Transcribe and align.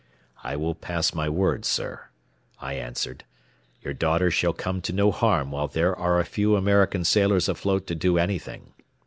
"I 0.43 0.55
will 0.55 0.73
pass 0.73 1.13
my 1.13 1.29
word, 1.29 1.63
sir," 1.63 2.07
I 2.59 2.73
answered. 2.73 3.23
"Your 3.83 3.93
daughter 3.93 4.31
shall 4.31 4.51
come 4.51 4.81
to 4.81 4.91
no 4.91 5.11
harm 5.11 5.51
while 5.51 5.67
there 5.67 5.95
are 5.95 6.19
a 6.19 6.25
few 6.25 6.55
American 6.55 7.03
sailors 7.03 7.47
afloat 7.47 7.85
to 7.85 7.93
do 7.93 8.17
anything. 8.17 8.73